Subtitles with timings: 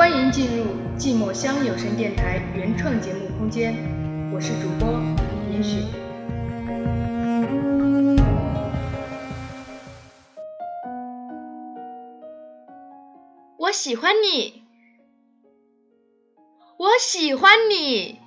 [0.00, 0.64] 欢迎进入
[0.96, 3.74] 寂寞乡有声电台原创节目空间，
[4.32, 4.92] 我是主播
[5.52, 5.76] 严雪。
[13.58, 14.62] 我喜欢你，
[16.78, 18.18] 我喜欢你。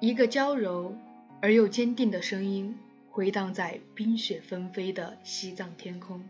[0.00, 0.96] 一个娇柔
[1.40, 2.76] 而又坚定的声音
[3.08, 6.24] 回荡在冰雪纷飞的西藏天空。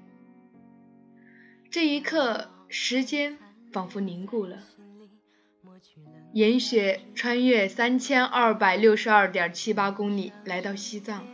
[1.70, 3.38] 这一刻，时间
[3.72, 4.58] 仿佛凝固了。
[6.32, 11.26] 严雪穿越三千二百六十二点七八公里来到西藏，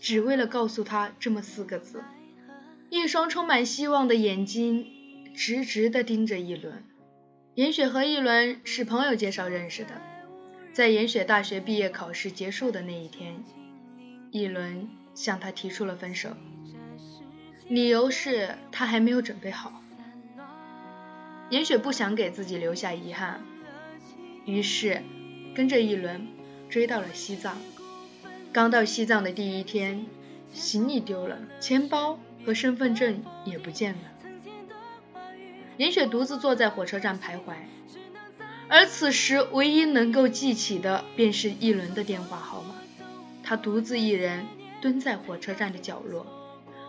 [0.00, 2.02] 只为了告诉他这么四个字。
[2.90, 4.86] 一双充满希望的眼睛
[5.34, 6.84] 直直地盯着一轮。
[7.54, 10.00] 严雪和一轮是朋友介绍认识的，
[10.72, 13.42] 在严雪大学毕业考试结束的那一天，
[14.30, 16.30] 一轮向他提出了分手。
[17.68, 19.82] 理由是他还没有准备好。
[21.50, 23.42] 严雪不想给自己留下遗憾，
[24.44, 25.02] 于是
[25.54, 26.28] 跟着一轮
[26.68, 27.58] 追到了西藏。
[28.52, 30.06] 刚到西藏的第一天，
[30.52, 34.00] 行李丢了，钱包和身份证也不见了。
[35.76, 37.54] 严雪独自坐在火车站徘徊，
[38.68, 42.74] 而此时唯一能够记起的便是一轮的电话号码。
[43.42, 44.46] 她独自一人
[44.80, 46.26] 蹲在火车站的角落。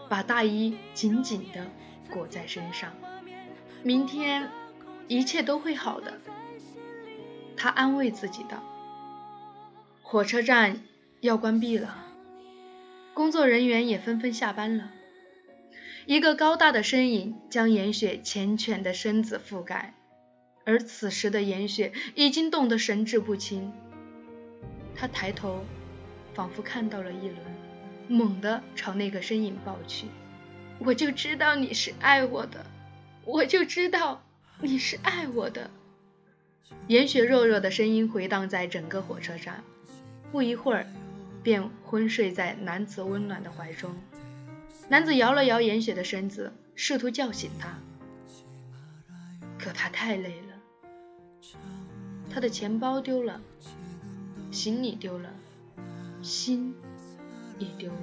[0.09, 1.67] 把大衣紧紧地
[2.09, 2.93] 裹在身上，
[3.83, 4.49] 明天
[5.08, 6.19] 一切都会好的。
[7.55, 8.63] 他安慰自己道。
[10.02, 10.81] 火车站
[11.21, 12.05] 要关闭了，
[13.13, 14.91] 工作人员也纷纷下班了。
[16.05, 19.93] 一个高大的身影将严雪缱绻的身子覆盖，
[20.66, 23.71] 而此时的严雪已经冻得神志不清。
[24.95, 25.64] 他抬头，
[26.33, 27.38] 仿佛看到了一轮。
[28.08, 30.08] 猛地朝那个身影抱去，
[30.80, 32.66] 我就知道你是爱我的，
[33.31, 34.23] 我就知道
[34.59, 35.69] 你是爱我的。
[36.88, 39.63] 严雪弱弱的声音回荡在整个火车站，
[40.31, 40.88] 不一会儿
[41.43, 43.95] 便昏睡在男子温暖的怀中。
[44.87, 47.77] 男子摇了摇严雪的身子，试图叫醒她，
[49.59, 50.48] 可她太累了。
[52.32, 53.39] 他的钱包丢了，
[54.49, 55.30] 行李丢了，
[56.23, 56.73] 心。
[57.59, 57.98] 也丢了。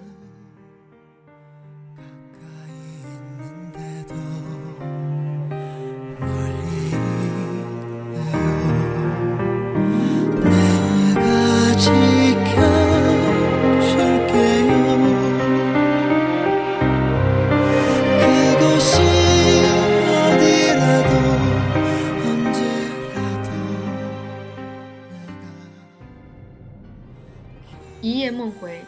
[28.02, 28.80] 一夜梦回。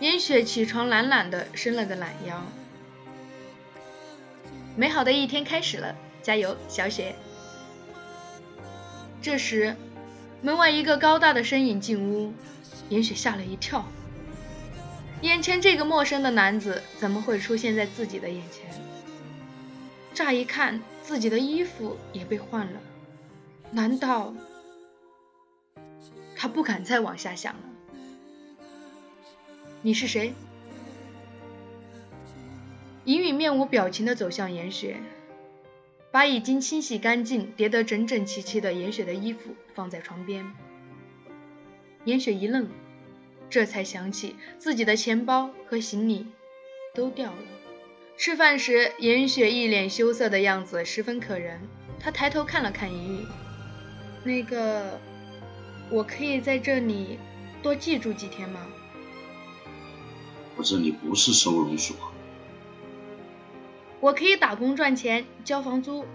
[0.00, 2.42] 烟雪起床懒懒的伸了个懒腰，
[4.76, 7.14] 美好的一天开始了，加油，小雪！
[9.22, 9.74] 这时，
[10.42, 12.32] 门外一个高大的身影进屋，
[12.88, 13.84] 严雪吓了一跳，
[15.22, 18.66] 眼前这个陌生的男子怎么会出现在自己的眼前？
[20.14, 22.80] 乍一看，自己的衣服也被换了，
[23.70, 24.34] 难道……
[26.36, 27.60] 他不敢再往下想了。
[29.82, 30.34] 你是谁？
[33.04, 34.98] 尹宇面无表情地走向严雪，
[36.16, 40.50] 把已经清洗干净、叠得整整齐齐的严雪的衣服放在床边。
[42.06, 42.70] 严雪一愣，
[43.50, 46.26] 这才想起自己的钱包和行李
[46.94, 47.38] 都掉了。
[48.16, 51.60] 吃饭时，严雪一脸羞涩的样子十分可人。
[52.00, 53.26] 她抬头看了看尹宇，
[54.24, 54.98] 那个，
[55.90, 57.18] 我可以在这里
[57.62, 58.66] 多寄住几天吗？
[60.56, 61.94] 我这里不是收容所，
[64.06, 66.06] 我可以打工赚钱交房租。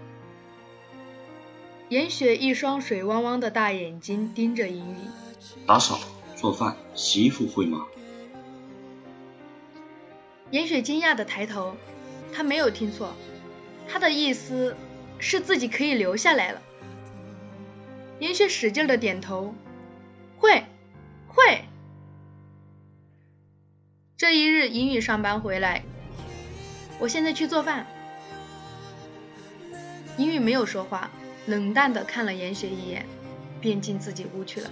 [1.90, 4.96] 严雪一双水汪汪的大眼睛盯着尹宇，
[5.66, 6.00] 打扫、
[6.34, 7.84] 做饭、洗衣服会吗？
[10.50, 11.76] 严雪惊讶的抬头，
[12.32, 13.12] 她没有听错，
[13.86, 14.74] 她的意思
[15.18, 16.62] 是自己可以留下来了。
[18.20, 19.54] 严雪使劲的点头，
[20.38, 20.64] 会，
[21.28, 21.66] 会。
[24.16, 25.84] 这一日，英语上班回来，
[27.02, 27.84] 我现在去做饭。
[30.18, 31.10] 尹宇没有说话，
[31.46, 33.04] 冷淡的看了严雪一眼，
[33.60, 34.70] 便进自己屋去了。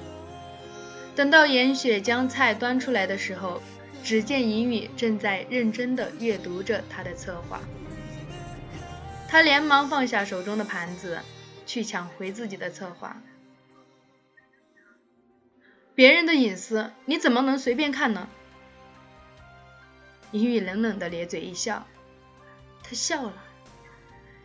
[1.16, 3.60] 等到严雪将菜端出来的时候，
[4.04, 7.60] 只见尹宇正在认真的阅读着他的策划。
[9.26, 11.18] 他连忙放下手中的盘子，
[11.66, 13.20] 去抢回自己的策划。
[15.96, 18.28] 别人的隐私，你怎么能随便看呢？
[20.30, 21.88] 尹宇冷冷的咧嘴一笑，
[22.90, 23.34] 他笑了，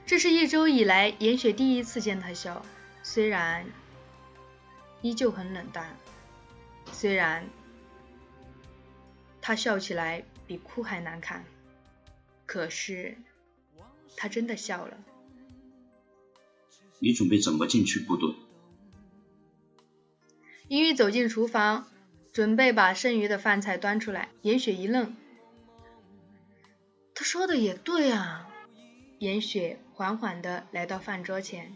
[0.05, 2.63] 这是一周以来严雪第一次见他笑，
[3.01, 3.65] 虽然
[5.01, 5.97] 依旧很冷淡，
[6.91, 7.47] 虽然
[9.41, 11.43] 他笑起来比哭还难看，
[12.45, 13.17] 可是
[14.15, 14.95] 他真的笑了。
[16.99, 18.35] 你准备怎么进去部队？
[20.67, 21.87] 英玉走进厨房，
[22.31, 24.29] 准备把剩余的饭菜端出来。
[24.43, 25.15] 严雪一愣，
[27.15, 28.51] 他说的也对啊。
[29.17, 31.73] 严雪缓缓地来到饭桌前，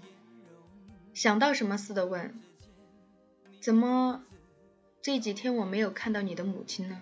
[1.14, 2.38] 想到什么似的问
[3.62, 4.22] ：“怎么
[5.02, 7.02] 这几天我没有看到你的母亲呢？”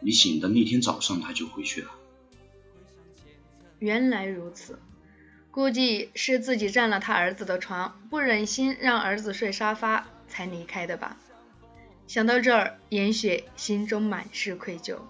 [0.00, 1.90] 你醒的那天早上，他就回去了。
[3.78, 4.78] 原来如此，
[5.50, 11.18] 估计是自己占了他儿子的床，不忍心让儿子睡沙发，才离开的吧。
[12.06, 15.00] 想到这儿，严雪心中满是愧疚。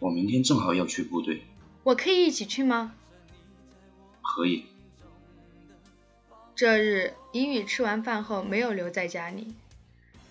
[0.00, 1.42] 我明天正好要去部队，
[1.82, 2.94] 我可以一起去吗？
[4.22, 4.66] 可以。
[6.54, 9.54] 这日，英语吃完饭后没有留在家里，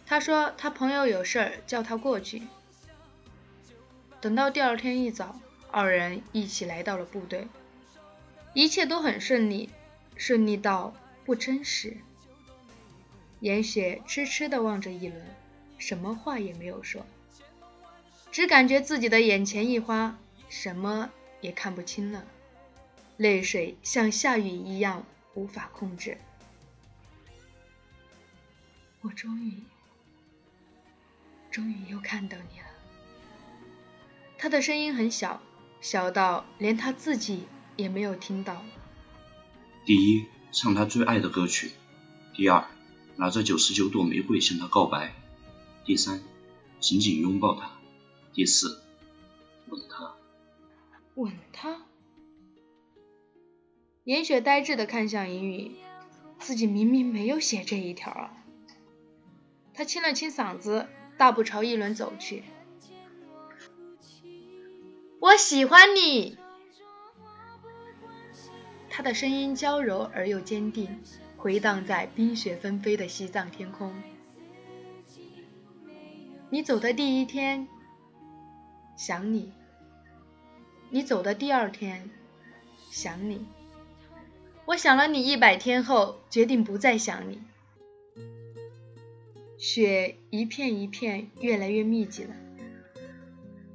[0.05, 2.43] 他说他朋友有事儿，叫他过去。
[4.21, 5.39] 等到第二天一早，
[5.69, 7.47] 二人一起来到了部队，
[8.53, 9.69] 一切都很顺利，
[10.15, 10.93] 顺利到
[11.25, 11.97] 不真实。
[13.39, 15.21] 严雪痴痴地望着一轮，
[15.77, 17.05] 什么话也没有说。
[18.33, 20.17] 只感觉自己的眼前一花，
[20.49, 22.25] 什么也看不清了，
[23.15, 26.17] 泪水像下雨一样无法控制。
[29.01, 29.53] 我终于，
[31.51, 32.65] 终于又看到你了。
[34.39, 35.39] 他的声音很小，
[35.79, 37.43] 小到连他自己
[37.75, 38.65] 也没有听到。
[39.85, 41.67] 第一，唱他最爱的歌曲；
[42.33, 42.65] 第二，
[43.15, 45.11] 拿着九十九朵玫瑰向他告白；
[45.85, 46.23] 第三，
[46.79, 47.69] 紧紧拥抱他。
[48.33, 48.81] 第四，
[49.69, 50.15] 吻他。
[51.15, 51.85] 吻他。
[54.03, 55.75] 严雪呆滞的看向银雨，
[56.39, 58.37] 自己明明没有写这一条啊。
[59.75, 60.87] 他清了清嗓子，
[61.17, 62.43] 大步朝一轮走去。
[65.19, 66.37] 我喜欢你。
[68.89, 71.01] 他的声音娇柔而又坚定，
[71.37, 73.93] 回荡在冰雪纷飞的西藏天空。
[76.49, 77.67] 你走的第一天。
[79.05, 79.51] 想你，
[80.89, 82.09] 你走的第二天，
[82.89, 83.45] 想你，
[84.63, 87.41] 我想了你一百天后，决定不再想你。
[89.57, 92.33] 雪一片一片越来越密集了，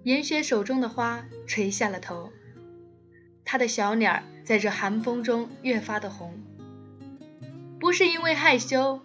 [0.02, 2.32] 严雪手中的花垂下了头，
[3.44, 6.40] 她的小脸在这寒风中越发的红，
[7.78, 9.02] 不是因为害羞，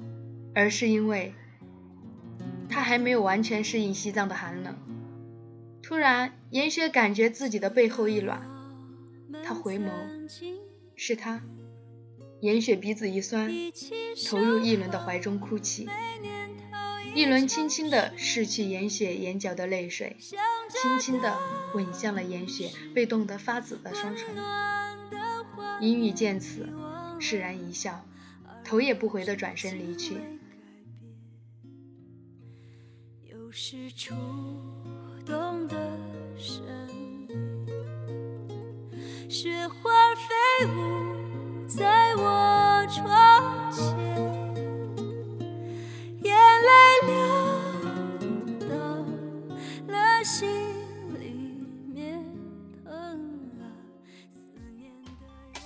[0.55, 1.33] 而是因为
[2.69, 4.77] 她还没有完全适应西藏的寒冷。
[5.83, 8.41] 突然，严雪感觉自己的背后一暖，
[9.43, 9.91] 她回眸，
[10.95, 11.43] 是他。
[12.39, 13.51] 严雪鼻子一酸，
[14.27, 15.87] 投入一轮的怀中哭泣。
[17.13, 20.15] 一轮轻轻的拭去严雪眼角的泪水，
[20.69, 21.37] 轻轻的
[21.75, 24.35] 吻向了严雪被冻得发紫的双唇。
[25.79, 26.69] 阴雨见此，
[27.19, 28.05] 释然一笑，
[28.63, 30.15] 头也不回的转身离去。
[35.25, 35.75] 动的
[36.37, 36.61] 声
[37.29, 37.67] 音，
[39.29, 39.75] 雪花
[40.15, 43.83] 飞舞在我窗前，
[46.21, 46.71] 眼泪
[47.07, 47.13] 流
[48.67, 48.75] 到
[49.87, 50.49] 了心
[51.19, 51.23] 里
[51.93, 52.23] 面，
[52.83, 52.91] 疼
[53.61, 53.63] 啊，
[54.33, 54.39] 思
[54.77, 55.09] 念的
[55.53, 55.61] 人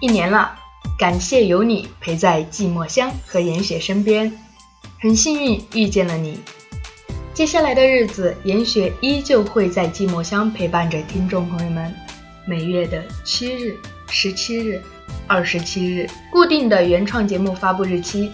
[0.00, 0.65] 一年了。
[0.98, 4.32] 感谢有你陪在寂寞乡和严雪身边，
[4.98, 6.40] 很幸运遇见了你。
[7.34, 11.94] 接下来的日子，严雪依旧会在寂寞乡陪伴着听众朋友们。
[12.46, 13.76] 每月的七日、
[14.08, 14.80] 十七日、
[15.26, 18.32] 二十七日，固定的原创节目发布日期。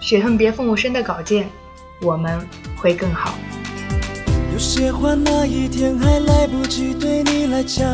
[0.00, 1.48] 雪恨别父母生的稿件，
[2.00, 3.34] 我们会更好。
[4.52, 7.84] 有些话那一天还来不及对你来讲，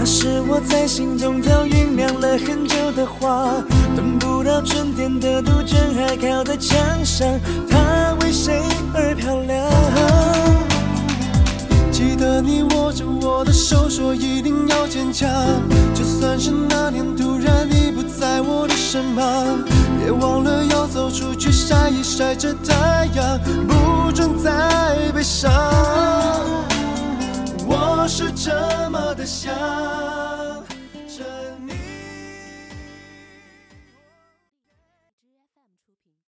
[0.00, 3.52] 那是我在心中早酝酿了很久的话。
[3.96, 7.26] 等不到春天的杜鹃还靠在墙上，
[7.68, 8.62] 它为谁
[8.94, 9.68] 而漂亮？
[11.90, 15.28] 记得你握着我的手说一定要坚强，
[15.92, 19.64] 就算是那年突然你不在我的身旁，
[19.98, 25.50] 别忘了要走出去晒一晒这太阳，不准再悲伤。
[28.08, 28.50] 是这
[28.90, 30.17] 么的想。